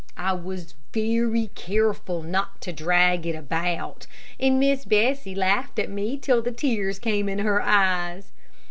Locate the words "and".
4.39-4.59